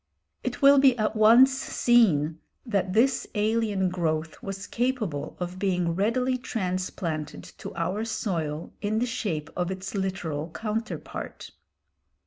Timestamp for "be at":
0.79-1.15